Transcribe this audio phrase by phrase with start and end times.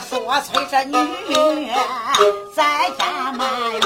[0.00, 0.96] 说崔这女
[2.54, 3.82] 在家埋怨，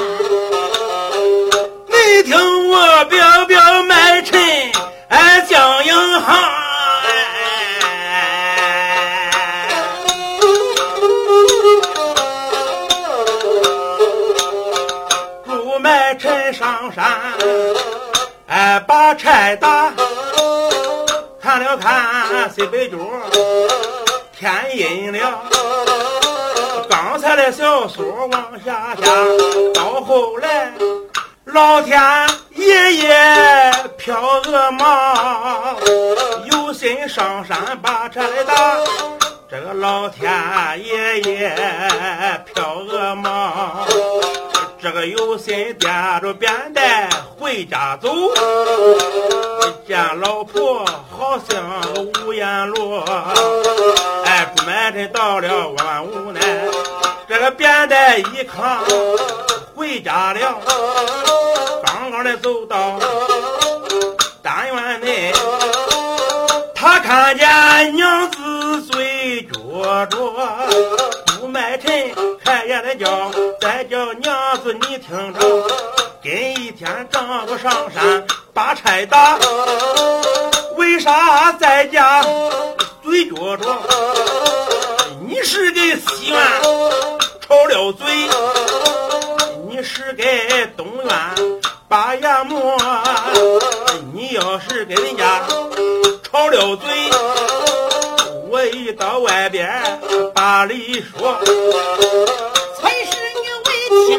[1.88, 4.40] 你听我表表卖臣
[5.08, 6.50] 哎江营行
[15.44, 17.04] 朱买臣上山
[18.46, 19.92] 哎把柴打，
[21.42, 22.96] 看了看西北角
[24.38, 25.73] 天阴了。
[27.06, 29.06] 刚才的小说往下下，
[29.74, 30.72] 到后来
[31.44, 32.00] 老天
[32.56, 33.14] 爷爷
[33.98, 35.76] 飘鹅毛，
[36.50, 38.54] 有心上山把柴打。
[39.50, 40.32] 这个老天
[40.82, 41.54] 爷爷
[42.54, 43.86] 飘鹅毛，
[44.80, 48.08] 这个有心掂着扁担回家走，
[49.86, 53.04] 见老婆好像个无言罗。
[54.24, 56.40] 哎，朱买臣到了万无奈，
[57.34, 58.84] 这个扁担一扛
[59.74, 60.60] 回家了，
[61.84, 62.96] 刚刚的走到
[64.40, 65.32] 单元内，
[66.76, 70.16] 他看见娘子嘴撅着，
[71.26, 75.40] 朱买臣开眼的叫，再叫娘子你听着，
[76.22, 79.36] 今一天丈夫上山把柴打，
[80.76, 82.22] 为啥在家
[83.02, 83.76] 嘴撅着？
[85.26, 86.38] 你是给西院
[87.46, 88.06] 吵了嘴，
[89.68, 90.24] 你是给
[90.78, 91.06] 东院
[91.86, 92.74] 把牙磨，
[94.14, 95.42] 你要是给人家
[96.22, 96.88] 吵了嘴，
[98.48, 100.00] 我一到外边
[100.34, 101.38] 把理说。
[102.80, 103.12] 才是
[103.42, 104.18] 你为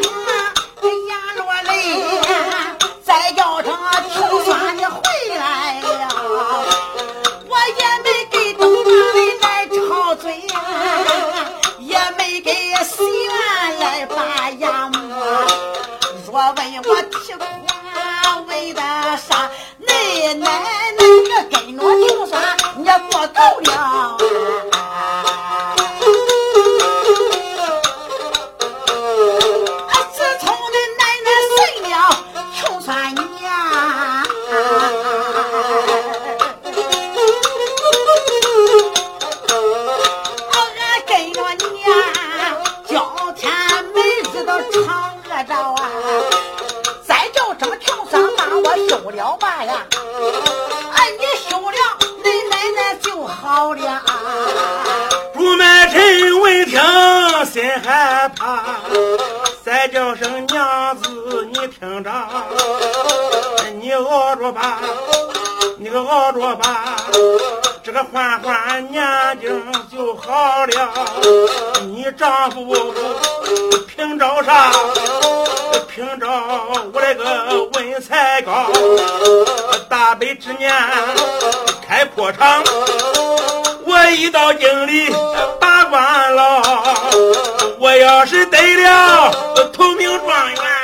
[59.64, 62.10] 再叫声娘子你听着，
[63.80, 64.78] 你熬着吧，
[65.78, 66.96] 你个熬着吧，
[67.82, 69.04] 这个缓缓年
[69.40, 70.92] 景就好了。
[71.86, 72.94] 你丈夫
[73.88, 74.70] 凭着啥？
[75.88, 78.68] 凭着我那个文才高，
[79.88, 80.72] 大北之年
[81.86, 82.62] 开破厂。
[83.86, 85.10] 我一到京里
[85.58, 86.55] 把关了，
[88.06, 89.32] 要是得了
[89.72, 90.75] 头名状元，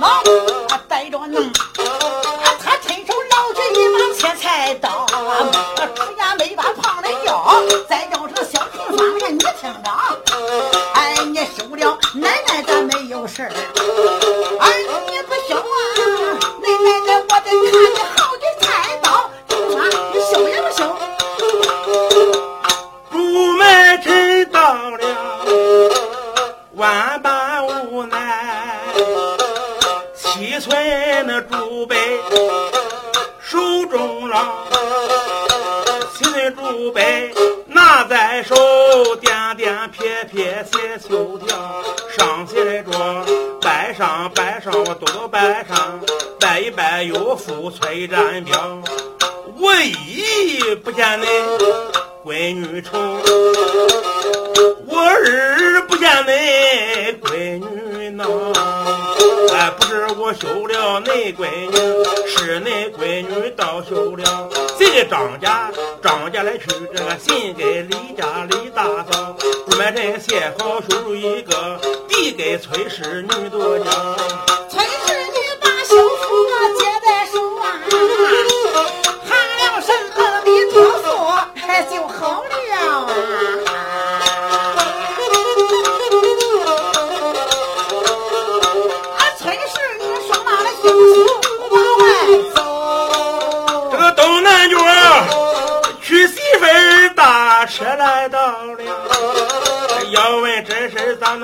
[0.00, 0.22] 老
[0.68, 1.52] 他逮着弄
[2.58, 9.90] 他伸手捞起一把切菜刀出家没把胖的要再要成小平房你听着。
[9.90, 10.16] 啊
[10.94, 15.62] 哎你休了奶奶咱没有事儿儿子你不休啊
[16.62, 18.66] 你奶奶我得看你好几菜
[19.02, 19.74] 刀你说
[20.14, 20.78] 你休也不休
[23.10, 24.98] 出门迟到了
[26.74, 28.59] 万般无奈
[30.40, 30.74] 七寸
[31.26, 31.96] 那竹杯
[33.42, 33.58] 手
[33.90, 34.64] 中捞，
[36.16, 37.30] 七寸竹杯
[37.66, 38.56] 拿在手，
[39.16, 41.84] 点点撇撇写秋条，
[42.16, 42.90] 上起来桌，
[43.60, 46.00] 摆上摆上我多多摆上，
[46.40, 48.78] 摆一摆又付催战表，
[49.58, 51.26] 我一不见恁。
[52.24, 52.98] 闺女愁，
[54.86, 55.29] 我儿
[60.32, 61.76] 修了恁闺女，
[62.26, 64.48] 是恁闺女倒休了。
[64.78, 65.70] 这个张家？
[66.02, 69.36] 张家来娶这个新给李家李大嫂。
[69.68, 73.90] 朱买臣写好休书一个，递给崔氏女多家。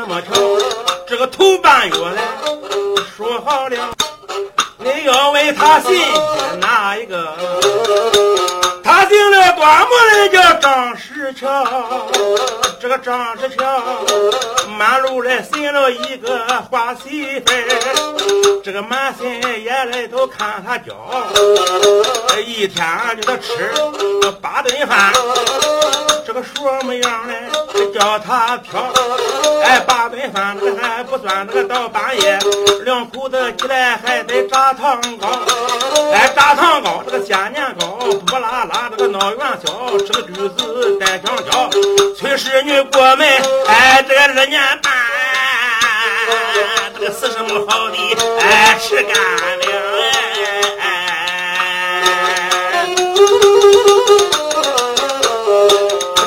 [0.06, 0.32] 么巧？
[1.08, 2.22] 这个头半月来
[3.16, 3.76] 说好了，
[4.78, 6.00] 你要问他信
[6.60, 7.36] 哪一个？
[8.84, 12.06] 他定了端木人叫张石桥，
[12.80, 13.82] 这个张石桥
[14.78, 16.38] 满路来寻了一个
[16.70, 17.46] 花媳妇
[18.62, 20.94] 这个满心眼泪都看他教，
[22.44, 22.86] 一天
[23.20, 23.72] 就他吃
[24.40, 25.12] 八顿饭，
[26.36, 26.50] 个什
[26.84, 27.34] 么样嘞？
[27.94, 28.92] 叫他挑，
[29.62, 32.38] 哎，八顿饭那个还不算，那个到半夜
[32.84, 35.28] 两口子起来还得炸糖糕，
[36.12, 38.90] 哎，炸糖糕这个鲜年糕不拉拉。
[38.90, 41.70] 这个闹元宵，吃个橘子带香蕉，
[42.18, 43.26] 崔氏女过门，
[43.66, 44.92] 哎，这个二年半，
[46.98, 47.96] 这个死什么好的，
[48.40, 49.85] 哎，吃干了，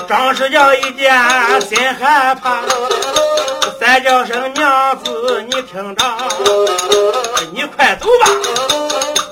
[0.09, 1.13] 张氏叫一见
[1.61, 2.63] 心害怕，
[3.79, 6.03] 再叫声娘子，你听着，
[7.53, 8.27] 你快走吧，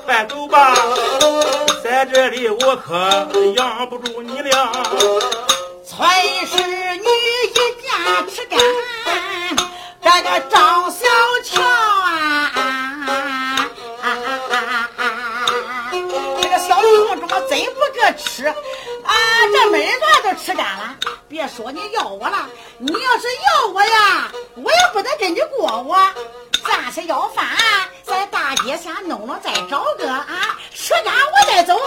[0.06, 0.76] 快走吧。
[1.82, 2.94] 在这里我可
[3.56, 4.72] 养不住你了。
[5.84, 6.06] 崔
[6.46, 6.56] 氏
[6.94, 7.08] 女
[7.50, 7.90] 一见
[8.32, 8.56] 吃干，
[10.00, 11.00] 这个张小
[11.44, 12.06] 乔啊，
[16.40, 18.54] 这个小虫中真不个吃
[19.38, 20.96] 啊，这门段都吃干了。
[21.28, 25.96] 别说你要我了，你要是要我呀，我也不得跟你过我。
[26.66, 27.46] 暂时要饭，
[28.02, 31.78] 在大街上弄了，再找个啊，吃干我再走。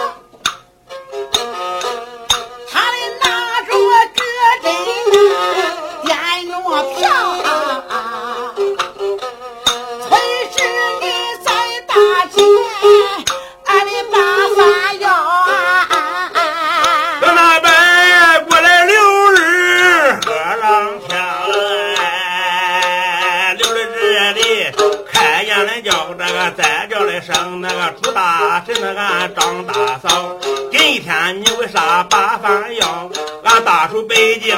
[25.10, 30.36] 开眼来叫这个，再叫来声那个朱大婶那个张大嫂。
[30.70, 33.10] 今天你为啥把饭要？
[33.44, 34.56] 俺大叔北京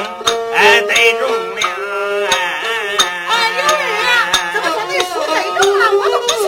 [0.53, 1.61] 哎得中了
[2.29, 2.33] 哎。
[3.27, 3.69] 哎刘儿，
[4.53, 6.45] 怎么说你说得中了，我都不信。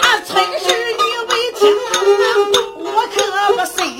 [0.00, 1.60] 啊，崔氏女未听，
[2.78, 3.16] 我可
[3.54, 3.91] 不信。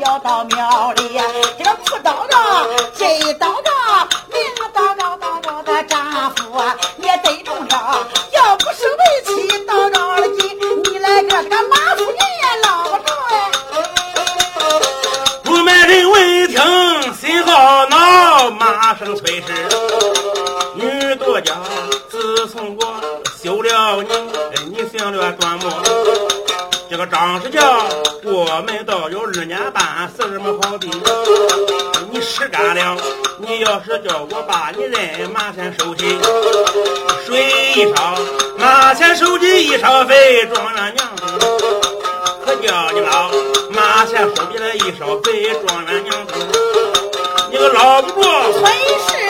[0.00, 1.20] 要到庙里，
[1.58, 2.36] 这个扑倒着，
[2.96, 3.70] 这一倒着，
[4.30, 6.62] 另一倒着倒着的丈夫
[6.98, 7.76] 也得中着。
[8.32, 13.32] 要不是为妻倒着了劲，你来个个马夫你也捞不着哎。
[15.46, 19.46] 我们人闻听心懊恼，骂声催氏
[20.74, 21.54] 女多娇。
[22.10, 22.80] 自从我
[23.42, 24.08] 休了你，
[24.76, 25.95] 你享了短命。
[26.96, 27.60] 这个张氏家
[28.22, 30.88] 过门倒有二年半，是什么好的？
[32.10, 32.96] 你实干了，
[33.36, 36.18] 你要是叫我把你认，马前收起
[37.26, 38.16] 水一烧，
[38.56, 41.22] 马前收起一烧肥，状元娘子
[42.46, 43.30] 可叫你老
[43.72, 46.32] 马前收起来一烧肥，状元娘子
[47.50, 48.22] 你个老不住。
[48.22, 48.72] 崔
[49.06, 49.25] 氏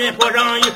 [0.00, 0.69] 烧，这个三军坡上一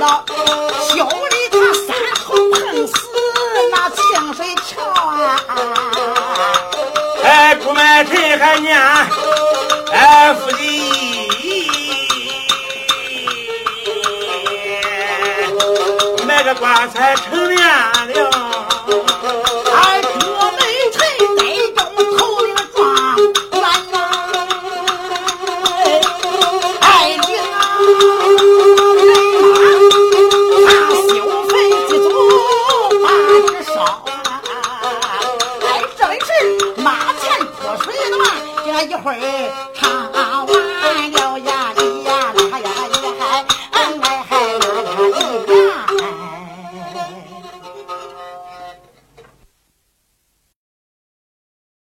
[0.00, 0.24] 恼，
[0.88, 2.94] 修理他三头碰死
[3.70, 4.00] 那清
[4.34, 5.44] 水桥啊！
[7.22, 8.80] 哎，朱买臣还念，
[9.92, 11.70] 哎，夫妻
[16.26, 17.99] 买个棺材成殓